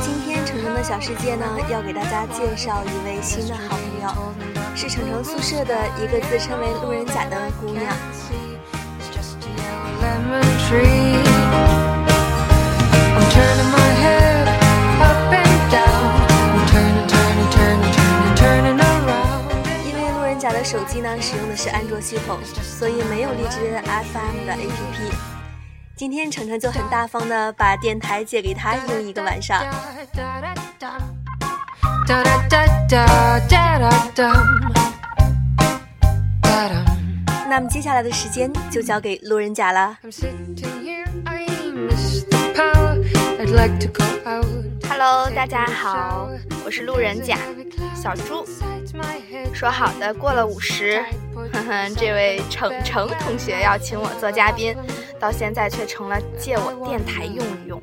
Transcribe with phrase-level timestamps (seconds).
[0.00, 4.32] 今天程程的小世界呢，要给大家介绍一位新的好朋友，
[4.76, 7.92] 是程程宿舍的一个自称为路人甲的姑娘。
[20.66, 25.14] 手机呢使用的是安卓系统，所以没有荔枝 FM 的 APP。
[25.94, 29.62] 今天程程就很大方的把电台借给他用一个晚上。
[37.48, 39.96] 那么接下来的时间就交给路人甲了。
[44.88, 46.28] Hello，大家好，
[46.64, 47.38] 我是路人甲
[47.96, 48.46] 小猪。
[49.52, 51.02] 说好的过了五十，
[51.34, 54.76] 哼哼，这位程程同学要请我做嘉宾，
[55.18, 57.80] 到现在却成了借我电台用一用，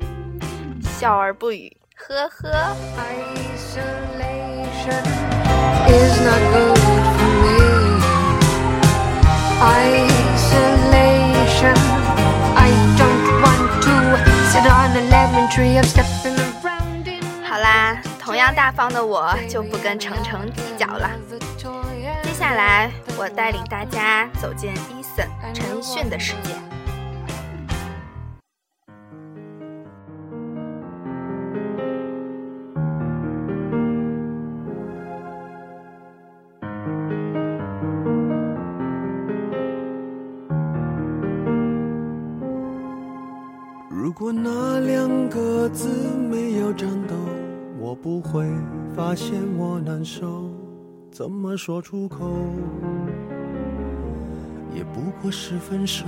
[0.98, 2.76] 笑而不语，呵呵。
[9.58, 10.23] 好
[18.44, 21.10] 样大方的我就不跟程程计较了。
[22.22, 26.50] 接下来，我带领大家走进伊森陈奕迅的世界。
[43.88, 47.14] 如果那两个字没有颤抖，
[47.84, 48.50] 我不会
[48.96, 50.50] 发现我难受。
[51.12, 52.30] 怎么说出口，
[54.74, 56.06] 也不过是分手。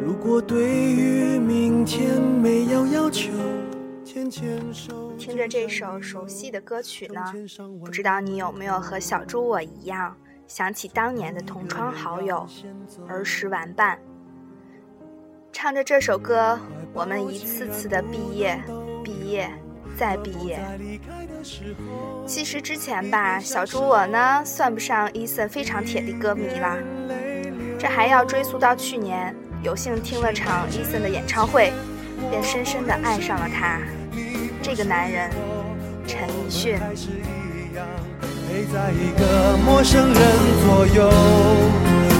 [0.00, 3.30] 如果对于明天没有要求，
[4.02, 5.12] 牵牵手。
[5.18, 7.20] 听着这首熟悉的歌曲呢，
[7.78, 10.16] 不知道你有没有和小猪我一样，
[10.46, 12.46] 想起当年的同窗好友，
[13.06, 13.98] 儿时玩伴。
[15.60, 16.56] 唱着这首歌，
[16.92, 18.62] 我们一次次的毕业，
[19.02, 19.50] 毕业，
[19.98, 20.60] 再毕业。
[22.24, 26.78] 其实之前吧，小猪我呢算不上伊森非常铁的歌迷了。
[27.76, 31.72] 这还要追溯到去年，有幸听了场伊森的演唱会，
[32.30, 33.80] 便深深的爱上了他。
[34.62, 35.28] 这个男人，
[36.06, 36.78] 陈奕迅。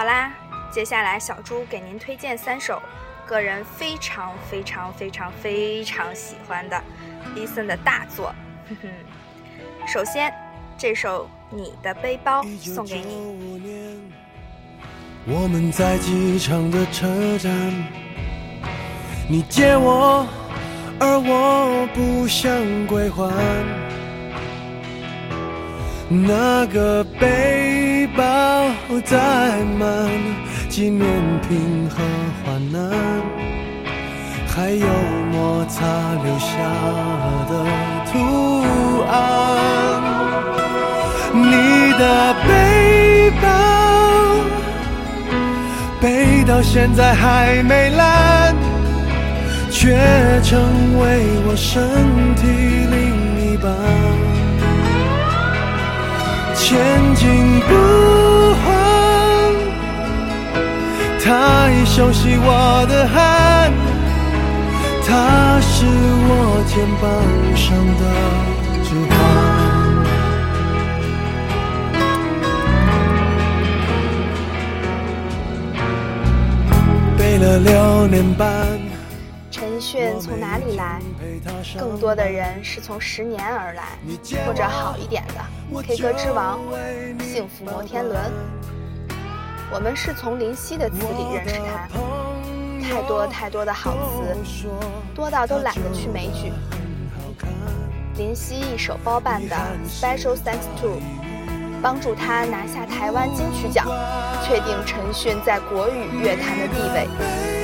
[0.00, 0.32] 好啦，
[0.70, 2.80] 接下来小猪给您推荐三首
[3.26, 6.82] 个人非常非常非常非常喜欢的
[7.36, 8.34] Eason 的大作。
[8.66, 8.88] 哼哼，
[9.86, 10.32] 首先
[10.78, 14.10] 这首《你的背包》送给你。
[15.26, 17.52] 我们在机场的车站，
[19.28, 20.26] 你借我，
[20.98, 22.50] 而我不想
[22.86, 23.89] 归还。
[26.12, 28.24] 那个背包
[29.04, 29.16] 载
[29.78, 30.10] 满
[30.68, 31.08] 纪念
[31.48, 32.02] 品和
[32.44, 32.90] 患难，
[34.48, 34.86] 还有
[35.30, 35.86] 摩擦
[36.24, 36.48] 留下
[37.48, 37.64] 的
[38.10, 38.18] 图
[39.08, 39.12] 案。
[41.32, 43.46] 你的背包
[46.00, 48.52] 背到现在还没烂，
[49.70, 49.96] 却
[50.42, 50.58] 成
[50.98, 51.80] 为我身
[52.34, 52.89] 体
[56.62, 56.78] 千
[57.14, 57.24] 金
[57.66, 57.72] 不
[58.62, 58.68] 换，
[61.18, 61.26] 太
[61.86, 63.72] 熟悉我的汗，
[65.06, 65.86] 他是
[66.28, 66.30] 我
[66.68, 67.10] 肩膀
[67.56, 67.66] 上
[67.98, 68.02] 的
[68.84, 69.18] 指环，
[77.16, 78.89] 背了六年半。
[79.90, 81.00] 陈奕迅从哪里来？
[81.76, 83.98] 更多的人是从十年而来，
[84.46, 86.60] 或者好一点的 K 歌之王、
[87.20, 88.16] 幸福摩天轮。
[89.72, 91.88] 我们是从林夕的词里认识他，
[92.88, 93.90] 太多太多的好
[94.44, 94.68] 词，
[95.12, 96.52] 多到都懒得去枚举。
[98.16, 99.56] 林夕一手包办的
[99.88, 101.00] Special Thanks To，
[101.82, 103.88] 帮助他拿下台湾金曲奖，
[104.44, 107.59] 确定陈奕迅在国语乐坛的地位。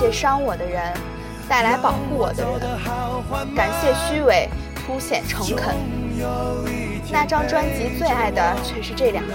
[0.00, 0.82] 谢伤我的人，
[1.46, 3.54] 带来保护我的人。
[3.54, 5.76] 感谢虚伪，凸显诚恳。
[7.12, 9.34] 那张专辑最爱的却是这两句。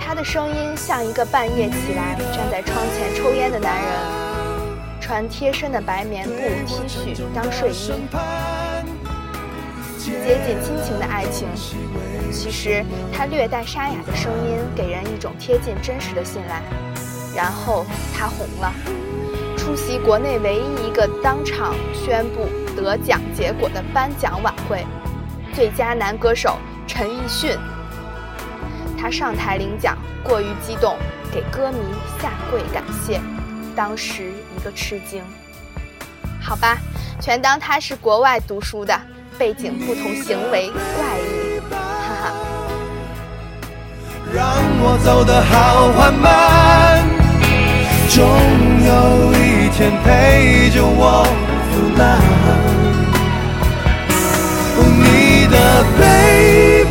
[0.00, 3.90] 他的声音像一个半夜起来站在窗前抽烟的男人，
[5.00, 7.92] 穿贴身的白棉布 T 恤当睡衣，
[9.98, 11.48] 接近亲情的爱情。
[12.32, 16.62] 其实他略带沙哑的声音给人一种贴近真实的信赖。
[17.34, 17.84] 然后
[18.16, 18.72] 他红了。
[19.64, 22.46] 出席国内唯一一个当场宣布
[22.76, 24.84] 得奖结果的颁奖晚会，
[25.54, 27.56] 最佳男歌手陈奕迅。
[29.00, 30.98] 他上台领奖，过于激动，
[31.32, 31.78] 给歌迷
[32.20, 33.18] 下跪感谢，
[33.74, 35.22] 当时一个吃惊。
[36.42, 36.76] 好吧，
[37.18, 38.94] 全当他是国外读书的，
[39.38, 42.34] 背景不同，行为怪异，哈哈。
[44.30, 44.46] 让
[44.82, 47.02] 我走得好缓慢。
[48.10, 49.43] 终有一
[50.04, 51.24] 陪着我
[51.70, 52.02] 腐烂，
[55.00, 55.56] 你的
[55.98, 56.02] 背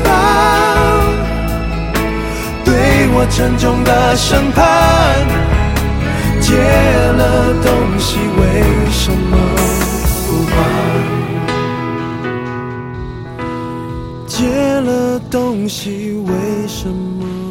[0.04, 0.10] 包
[2.66, 2.74] 对
[3.14, 4.62] 我沉重的审判，
[6.42, 8.42] 借了东西为
[8.92, 9.38] 什么
[10.28, 10.56] 不还？
[14.28, 14.34] 借
[14.82, 17.43] 了东西为什么？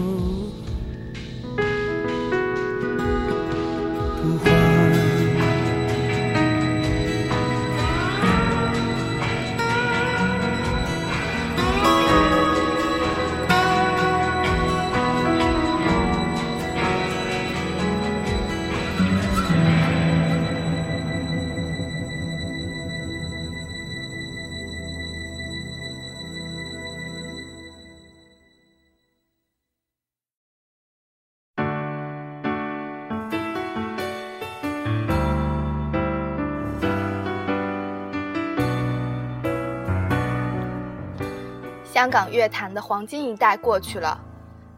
[42.02, 44.20] 香港乐坛的黄金一代过去了，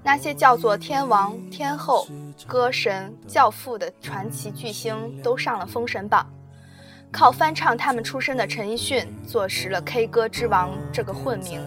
[0.03, 2.07] 那些叫做天王、天后、
[2.47, 6.27] 歌神、教父的传奇巨星都上了封神榜。
[7.11, 11.63] 靠翻唱他们出身的陈奕迅坐实了 K 歌之王这个混名。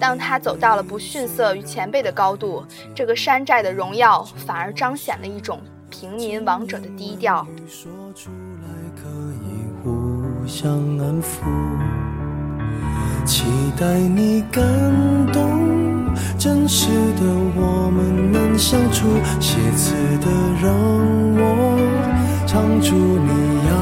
[0.00, 2.66] 当他走到了不逊色于前辈的高度，
[2.96, 5.60] 这个山寨的荣耀反而彰显了一种
[5.90, 7.46] 平民王者的低调。
[13.24, 13.44] 期
[13.78, 14.62] 待你感
[15.32, 16.06] 动，
[16.38, 17.22] 真实的
[17.54, 19.06] 我们能相处，
[19.40, 20.26] 写词的
[20.62, 20.72] 让
[21.36, 21.42] 我
[22.46, 23.30] 唱出你
[23.68, 23.72] 要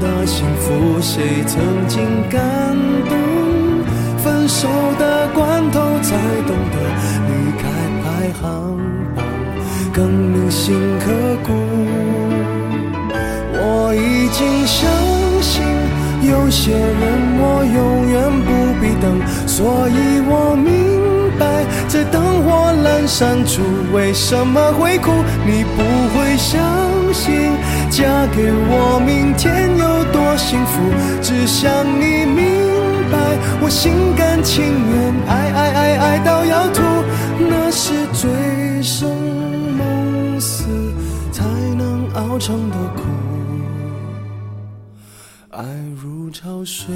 [0.00, 1.00] 的幸福。
[1.00, 2.40] 谁曾经感
[3.08, 3.18] 动？
[4.22, 4.68] 分手
[4.98, 6.76] 的关头才懂得
[7.28, 7.62] 离开
[8.02, 8.04] 排
[8.40, 8.76] 行
[9.16, 9.24] 榜
[9.92, 11.10] 更铭心刻
[11.46, 11.52] 骨。
[13.62, 14.90] 我已经相
[15.40, 15.62] 信，
[16.30, 17.19] 有些人。
[19.00, 25.10] 等，所以我明白，在灯火阑珊处，为什么会哭？
[25.46, 26.60] 你不会相
[27.12, 27.52] 信，
[27.90, 28.04] 嫁
[28.34, 30.80] 给我，明天有多幸福？
[31.22, 32.44] 只想你明
[33.10, 33.18] 白，
[33.60, 36.82] 我心甘情愿，爱爱爱爱到要吐，
[37.38, 38.30] 那是醉
[38.82, 39.10] 生
[39.76, 40.64] 梦死
[41.32, 41.44] 才
[41.76, 43.02] 能熬成的苦。
[45.50, 45.64] 爱
[46.32, 46.94] 潮水，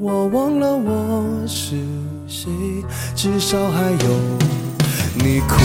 [0.00, 1.76] 我忘了我是
[2.26, 2.50] 谁，
[3.14, 3.98] 至少还有
[5.14, 5.56] 你哭。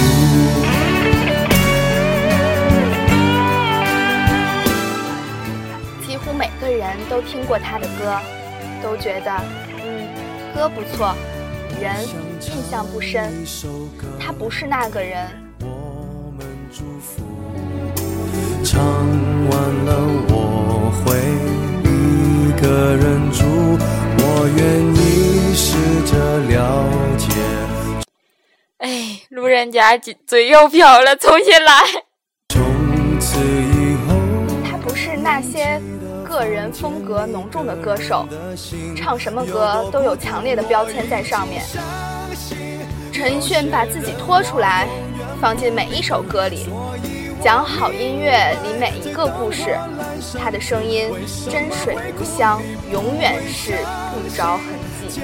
[6.06, 8.20] 几乎每个人都听过他的歌，
[8.84, 9.32] 都觉得，
[9.84, 10.08] 嗯，
[10.54, 11.16] 歌不错，
[11.82, 11.96] 人
[12.42, 13.32] 印象不深。
[14.20, 15.28] 他不是那个人。
[18.64, 19.52] 唱完
[19.86, 21.55] 了，我会。
[22.62, 23.46] 个人住，
[24.20, 26.86] 我愿意试着了
[27.18, 27.26] 解。
[28.78, 31.82] 哎，路人甲嘴又瓢了，重新来。
[32.50, 34.16] 从此以后，
[34.70, 35.18] 他不是。
[35.18, 35.82] 那些
[36.24, 38.28] 个人风格浓重的歌手，
[38.96, 41.64] 唱什么歌都有强烈的标签在上面。
[43.12, 44.88] 陈奕迅把自己拖出来，
[45.42, 46.68] 放进每一首歌里，
[47.46, 49.78] 讲好音乐里每一个故事。
[50.42, 51.12] 他的声音
[51.48, 52.60] 真水无香，
[52.92, 53.74] 永远是
[54.12, 54.64] 不着痕
[55.08, 55.22] 迹。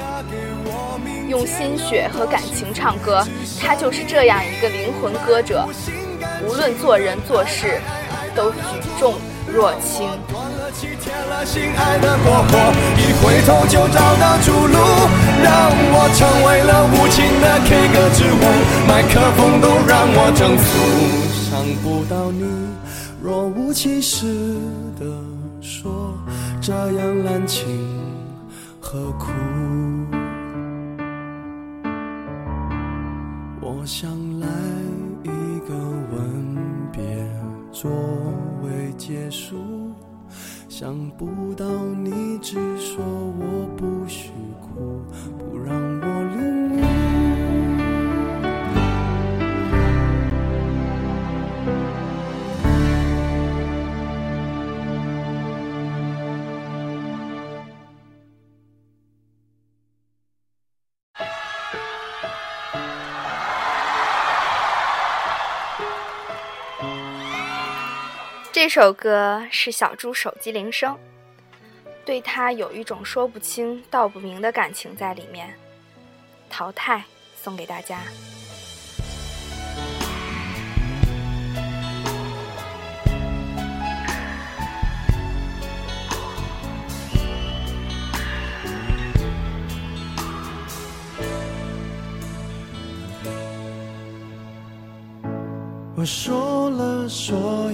[1.28, 3.26] 用心血和感情唱歌，
[3.60, 5.68] 他就是这样一个灵魂歌者。
[6.46, 7.82] 无论做人做事，
[8.36, 8.58] 都举
[9.00, 9.16] 重
[9.48, 10.08] 若轻。
[12.98, 14.78] 一回头就找到出路，
[15.42, 18.46] 让我成为了无情的 K 歌之王，
[18.88, 21.31] 麦克风都让我征服。
[21.62, 22.44] 想不到你
[23.22, 24.26] 若无其事
[25.00, 25.06] 的
[25.62, 26.12] 说，
[26.60, 27.70] 这样滥情
[28.80, 29.28] 何苦？
[33.62, 34.48] 我想来
[35.22, 35.28] 一
[35.70, 35.76] 个
[36.12, 36.58] 吻
[36.92, 37.00] 别
[37.72, 37.92] 作
[38.64, 39.56] 为结束，
[40.68, 41.64] 想不到
[42.04, 45.04] 你只说我不许哭，
[45.38, 46.41] 不让我
[68.54, 70.98] 这首歌是小猪手机铃声，
[72.06, 75.50] 对他有一种说不清道不明的感情在里面。
[76.50, 77.02] 淘汰
[77.34, 78.02] 送给大家。
[95.96, 97.61] 我说了说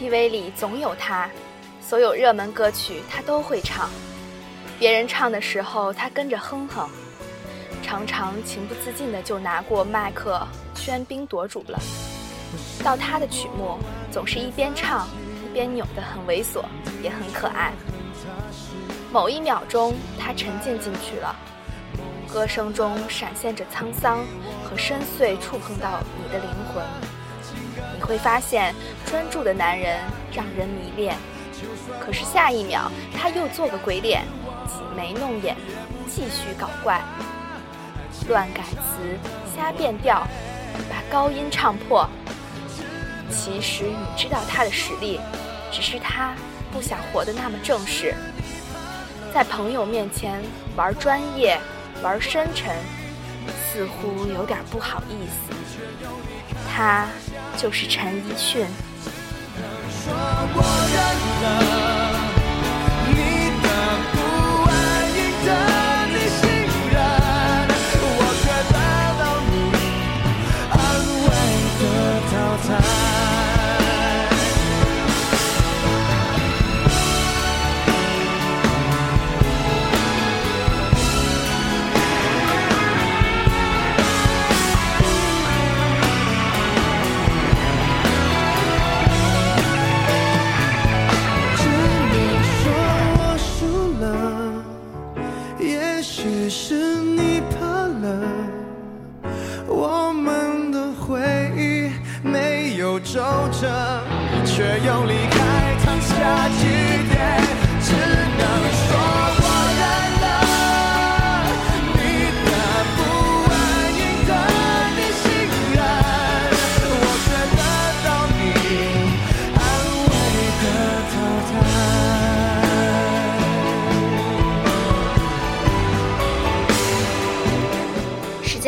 [0.00, 0.30] T.V.
[0.30, 1.28] 里总有他，
[1.78, 3.90] 所有热门歌曲他都会唱，
[4.78, 6.88] 别人唱的时候他跟着哼哼，
[7.82, 10.40] 常常情不自禁的就拿过麦克
[10.74, 11.78] 喧宾夺主了。
[12.82, 13.78] 到他的曲目，
[14.10, 15.06] 总是一边唱
[15.44, 16.64] 一边扭得很猥琐，
[17.02, 17.74] 也很可爱。
[19.12, 21.36] 某一秒钟，他沉浸进去了，
[22.32, 24.20] 歌声中闪现着沧桑
[24.64, 26.82] 和深邃，触碰到你的灵魂。
[27.96, 28.74] 你会发现，
[29.06, 29.98] 专注的男人
[30.32, 31.16] 让人迷恋，
[32.00, 34.22] 可是下一秒他又做个鬼脸，
[34.66, 35.56] 挤眉弄眼，
[36.08, 37.00] 继续搞怪，
[38.28, 39.18] 乱改词，
[39.54, 40.26] 瞎变调，
[40.88, 42.08] 把高音唱破。
[43.30, 45.20] 其实你知道他的实力，
[45.70, 46.34] 只是他
[46.72, 48.14] 不想活得那么正式，
[49.32, 50.42] 在朋友面前
[50.76, 51.60] 玩专业，
[52.02, 52.74] 玩深沉，
[53.46, 55.54] 似乎有点不好意思。
[56.72, 57.06] 他。
[57.60, 58.64] 就是陈奕迅。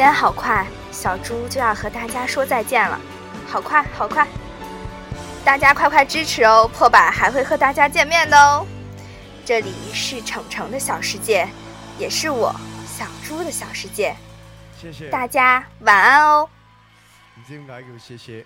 [0.02, 3.00] 间好快，小猪就要和大家说再见了。
[3.46, 4.26] 好快，好快！
[5.44, 8.66] 大家快快支持哦，破百还会和大家见面的哦。
[9.44, 11.48] 这里是程程的小世界，
[12.00, 12.52] 也是我
[12.84, 14.12] 小猪的小世界。
[14.76, 16.48] 谢谢大家晚安哦。
[17.36, 18.44] 唔知点解叫謝謝。